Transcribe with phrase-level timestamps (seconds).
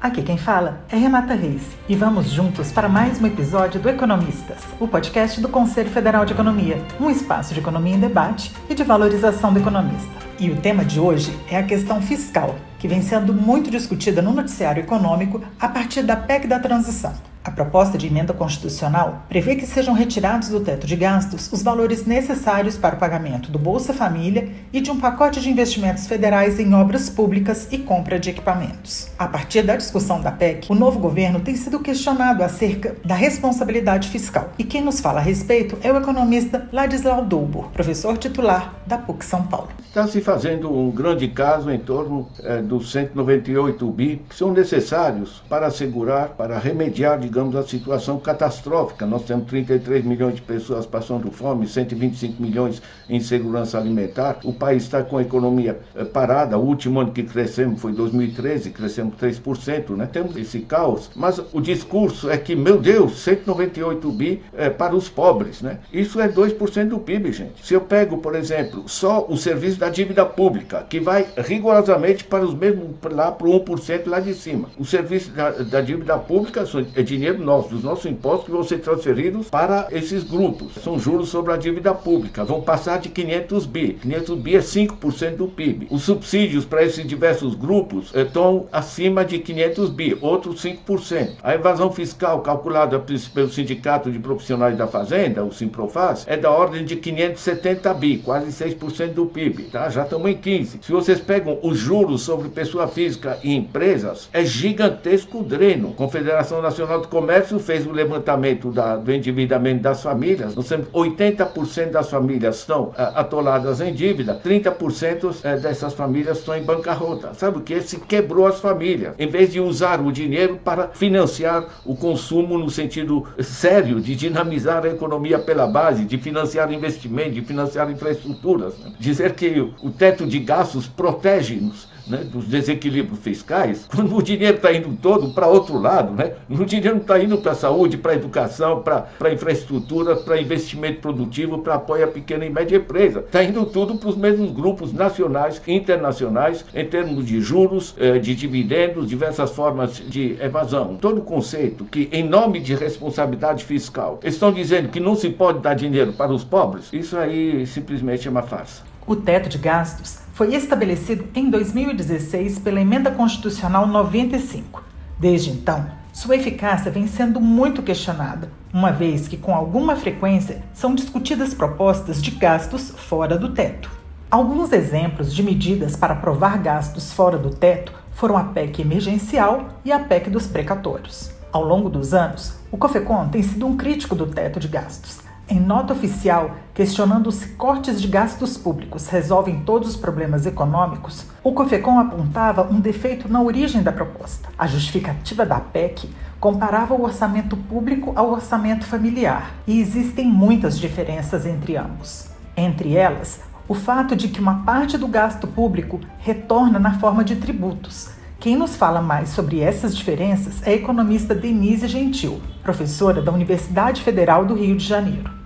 [0.00, 4.56] Aqui quem fala é Renata Reis e vamos juntos para mais um episódio do Economistas,
[4.80, 8.82] o podcast do Conselho Federal de Economia, um espaço de economia em debate e de
[8.82, 10.10] valorização do economista.
[10.38, 14.32] E o tema de hoje é a questão fiscal, que vem sendo muito discutida no
[14.32, 17.12] noticiário econômico a partir da PEC da transição.
[17.42, 22.04] A proposta de emenda constitucional prevê que sejam retirados do teto de gastos os valores
[22.04, 26.74] necessários para o pagamento do Bolsa Família e de um pacote de investimentos federais em
[26.74, 29.08] obras públicas e compra de equipamentos.
[29.18, 34.10] A partir da discussão da PEC, o novo governo tem sido questionado acerca da responsabilidade
[34.10, 34.50] fiscal.
[34.58, 39.24] E quem nos fala a respeito é o economista Ladislau Doubo, professor titular da PUC
[39.24, 39.70] São Paulo.
[39.86, 45.42] Está se fazendo um grande caso em torno é, dos 198 bi que são necessários
[45.48, 49.06] para assegurar, para remediar, digamos, a situação catastrófica.
[49.06, 54.40] Nós temos 33 milhões de pessoas passando fome, 125 milhões em segurança alimentar.
[54.42, 56.58] O país está com a economia é, parada.
[56.58, 60.06] O último ano que crescemos foi 2013, crescemos 3%, né?
[60.06, 65.08] Temos esse caos, mas o discurso é que, meu Deus, 198 bi é, para os
[65.08, 65.78] pobres, né?
[65.92, 67.64] Isso é 2% do PIB, gente.
[67.64, 72.44] Se eu pego, por exemplo, só o serviço da dívida pública, que vai rigorosamente para
[72.44, 74.68] os mesmos, lá para o 1% lá de cima.
[74.76, 76.64] O serviço da, da dívida pública
[76.96, 80.74] é dinheiro nosso, dos nossos impostos que vão ser transferidos para esses grupos.
[80.82, 83.98] São juros sobre a dívida pública, vão passar de 500 bi.
[84.00, 85.86] 500 bi é 5% do PIB.
[85.90, 91.36] Os subsídios para esses diversos grupos estão acima de 500 bi, outros 5%.
[91.42, 96.84] A evasão fiscal calculada pelo Sindicato de Profissionais da Fazenda, o Simprofaz, é da ordem
[96.84, 99.88] de 570 bi, quase 6% do PIB tá?
[99.88, 100.78] já estamos em 15.
[100.82, 105.92] Se vocês pegam os juros sobre pessoa física e empresas, é gigantesco o dreno.
[105.94, 110.54] Confederação Nacional do Comércio fez o levantamento da, do endividamento das famílias.
[110.54, 116.56] Nós temos 80% das famílias estão é, atoladas em dívida, 30% é, dessas famílias estão
[116.56, 117.34] em bancarrota.
[117.34, 117.80] Sabe o que?
[117.82, 119.14] Se quebrou as famílias.
[119.18, 124.84] Em vez de usar o dinheiro para financiar o consumo no sentido sério de dinamizar
[124.84, 128.78] a economia pela base, de financiar investimento, de financiar infraestruturas.
[128.78, 128.92] Né?
[129.00, 134.72] Dizer que o teto de gastos protege-nos né, dos desequilíbrios fiscais, quando o dinheiro está
[134.72, 136.32] indo todo para outro lado, né?
[136.48, 140.40] o dinheiro não está indo para a saúde, para a educação, para a infraestrutura, para
[140.40, 143.20] investimento produtivo, para apoio à pequena e média empresa.
[143.20, 148.18] Está indo tudo para os mesmos grupos nacionais e internacionais em termos de juros, eh,
[148.18, 150.96] de dividendos, diversas formas de evasão.
[151.00, 155.74] Todo conceito que, em nome de responsabilidade fiscal, estão dizendo que não se pode dar
[155.74, 158.82] dinheiro para os pobres, isso aí simplesmente é uma farsa.
[159.06, 164.82] O teto de gastos foi estabelecido em 2016 pela Emenda Constitucional 95.
[165.18, 165.84] Desde então,
[166.14, 172.22] sua eficácia vem sendo muito questionada, uma vez que, com alguma frequência, são discutidas propostas
[172.22, 173.90] de gastos fora do teto.
[174.30, 179.92] Alguns exemplos de medidas para aprovar gastos fora do teto foram a PEC emergencial e
[179.92, 181.32] a PEC dos precatórios.
[181.52, 185.18] Ao longo dos anos, o COFECON tem sido um crítico do teto de gastos,
[185.50, 191.52] em nota oficial, questionando se cortes de gastos públicos resolvem todos os problemas econômicos, o
[191.52, 194.48] COFECOM apontava um defeito na origem da proposta.
[194.56, 196.08] A justificativa da PEC
[196.38, 202.28] comparava o orçamento público ao orçamento familiar, e existem muitas diferenças entre ambos.
[202.56, 207.36] Entre elas, o fato de que uma parte do gasto público retorna na forma de
[207.36, 213.30] tributos, quem nos fala mais sobre essas diferenças é a economista Denise Gentil, professora da
[213.30, 215.39] Universidade Federal do Rio de Janeiro.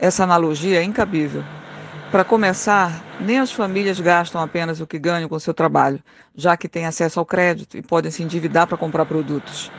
[0.00, 1.44] Essa analogia é incabível.
[2.10, 6.00] Para começar, nem as famílias gastam apenas o que ganham com seu trabalho,
[6.34, 9.70] já que têm acesso ao crédito e podem se endividar para comprar produtos.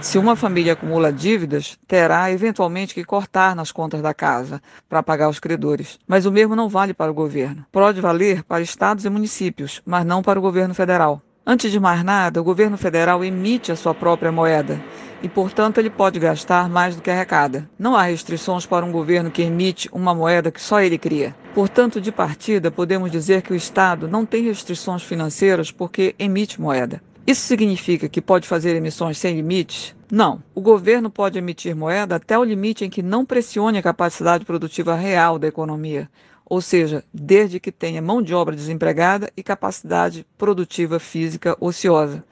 [0.00, 5.28] Se uma família acumula dívidas, terá eventualmente que cortar nas contas da casa para pagar
[5.28, 5.98] os credores.
[6.08, 7.66] Mas o mesmo não vale para o governo.
[7.70, 11.20] Pode valer para estados e municípios, mas não para o governo federal.
[11.44, 14.80] Antes de mais nada, o governo federal emite a sua própria moeda
[15.22, 17.68] e, portanto, ele pode gastar mais do que arrecada.
[17.78, 21.34] Não há restrições para um governo que emite uma moeda que só ele cria.
[21.54, 27.02] Portanto, de partida, podemos dizer que o Estado não tem restrições financeiras porque emite moeda.
[27.26, 29.94] Isso significa que pode fazer emissões sem limites?
[30.10, 30.42] Não.
[30.54, 34.94] O governo pode emitir moeda até o limite em que não pressione a capacidade produtiva
[34.94, 36.08] real da economia,
[36.46, 42.24] ou seja, desde que tenha mão de obra desempregada e capacidade produtiva física ociosa,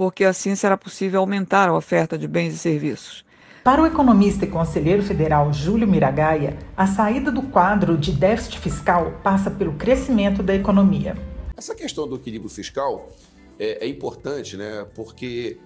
[0.00, 3.22] porque assim será possível aumentar a oferta de bens e serviços.
[3.62, 9.20] Para o economista e conselheiro federal Júlio Miragaia, a saída do quadro de déficit fiscal
[9.22, 11.18] passa pelo crescimento da economia.
[11.54, 13.10] Essa questão do equilíbrio fiscal
[13.58, 14.86] é, é importante, né?
[14.94, 15.58] Porque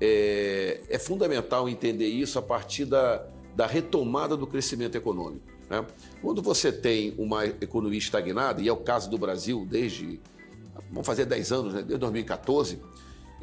[0.00, 3.22] é, é, fundamental entender isso a partir da,
[3.54, 5.44] da retomada do crescimento econômico.
[5.68, 5.84] Né?
[6.22, 10.18] Quando você tem uma economia estagnada, e é o caso do Brasil desde,
[10.90, 11.82] vamos fazer 10 anos, né?
[11.82, 12.80] desde 2014,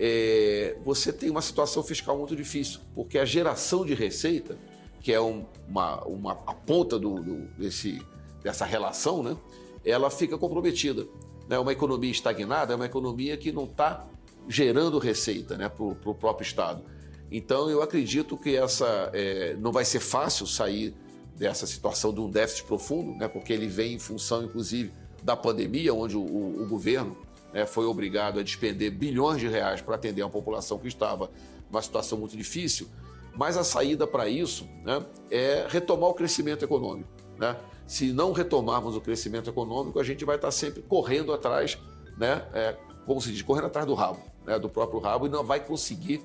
[0.01, 4.57] é, você tem uma situação fiscal muito difícil, porque a geração de receita,
[5.01, 8.01] que é um, uma, uma, a ponta do, do, desse,
[8.41, 9.35] dessa relação, né,
[9.83, 11.05] ela fica comprometida.
[11.49, 11.59] Né?
[11.59, 14.07] Uma economia estagnada é uma economia que não está
[14.47, 16.81] gerando receita né, para o próprio Estado.
[17.29, 20.95] Então, eu acredito que essa é, não vai ser fácil sair
[21.35, 24.91] dessa situação de um déficit profundo, né, porque ele vem em função, inclusive,
[25.21, 27.17] da pandemia, onde o, o governo
[27.53, 31.29] né, foi obrigado a despender bilhões de reais para atender uma população que estava
[31.69, 32.87] numa situação muito difícil.
[33.35, 37.09] Mas a saída para isso né, é retomar o crescimento econômico.
[37.37, 37.55] Né?
[37.87, 41.77] Se não retomarmos o crescimento econômico, a gente vai estar sempre correndo atrás,
[42.17, 42.75] né, é,
[43.05, 46.21] como se diz, correndo atrás do rabo, né, do próprio rabo, e não vai conseguir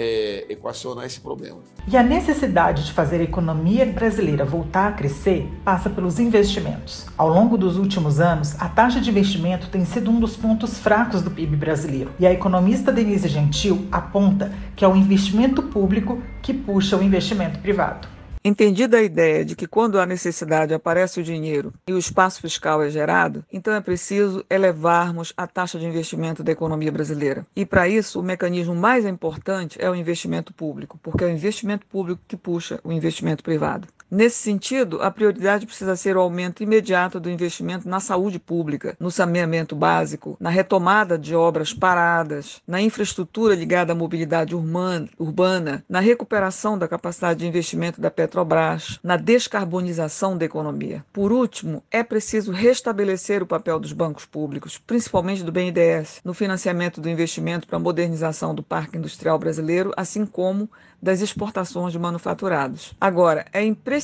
[0.00, 1.58] é, equacionar esse problema.
[1.88, 7.06] E a necessidade de fazer a economia brasileira voltar a crescer passa pelos investimentos.
[7.16, 11.20] Ao longo dos últimos anos, a taxa de investimento tem sido um dos pontos fracos
[11.20, 12.12] do PIB brasileiro.
[12.20, 17.58] E a economista Denise Gentil aponta que é o investimento público que puxa o investimento
[17.58, 18.17] privado.
[18.44, 22.82] Entendida a ideia de que quando há necessidade aparece o dinheiro e o espaço fiscal
[22.82, 27.46] é gerado, então é preciso elevarmos a taxa de investimento da economia brasileira.
[27.54, 31.86] E para isso, o mecanismo mais importante é o investimento público, porque é o investimento
[31.86, 33.88] público que puxa o investimento privado.
[34.10, 39.10] Nesse sentido, a prioridade precisa ser o aumento imediato do investimento na saúde pública, no
[39.10, 46.78] saneamento básico, na retomada de obras paradas, na infraestrutura ligada à mobilidade urbana, na recuperação
[46.78, 51.04] da capacidade de investimento da Petrobras, na descarbonização da economia.
[51.12, 56.98] Por último, é preciso restabelecer o papel dos bancos públicos, principalmente do BNDES, no financiamento
[56.98, 60.70] do investimento para a modernização do parque industrial brasileiro, assim como
[61.00, 62.92] das exportações de manufaturados.
[63.00, 63.97] Agora, é imprescindível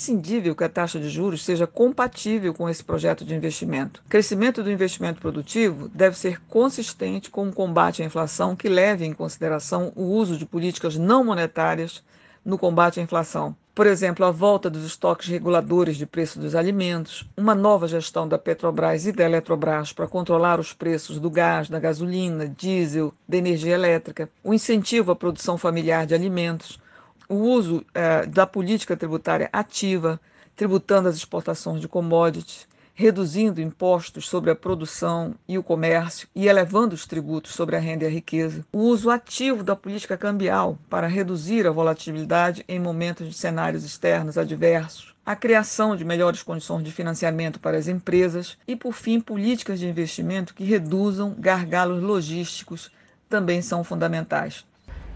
[0.56, 4.02] que a taxa de juros seja compatível com esse projeto de investimento.
[4.06, 9.04] O crescimento do investimento produtivo deve ser consistente com o combate à inflação que leve
[9.04, 12.02] em consideração o uso de políticas não monetárias
[12.44, 13.56] no combate à inflação.
[13.74, 18.38] Por exemplo, a volta dos estoques reguladores de preço dos alimentos, uma nova gestão da
[18.38, 23.74] Petrobras e da Eletrobras para controlar os preços do gás, da gasolina, diesel, da energia
[23.74, 26.78] elétrica, o incentivo à produção familiar de alimentos,
[27.28, 30.20] o uso eh, da política tributária ativa,
[30.54, 36.94] tributando as exportações de commodities, reduzindo impostos sobre a produção e o comércio e elevando
[36.94, 38.64] os tributos sobre a renda e a riqueza.
[38.72, 44.38] O uso ativo da política cambial para reduzir a volatilidade em momentos de cenários externos
[44.38, 45.12] adversos.
[45.26, 49.88] A criação de melhores condições de financiamento para as empresas e, por fim, políticas de
[49.88, 52.92] investimento que reduzam gargalos logísticos
[53.28, 54.64] também são fundamentais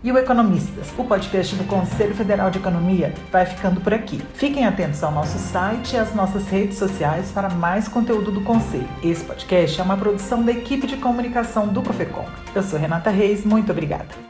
[0.02, 4.20] e o Economistas, o podcast do Conselho Federal de Economia, vai ficando por aqui.
[4.34, 8.88] Fiquem atentos ao nosso site e às nossas redes sociais para mais conteúdo do Conselho.
[9.02, 12.26] Esse podcast é uma produção da equipe de comunicação do Cofecom.
[12.54, 14.27] Eu sou Renata Reis, muito obrigada.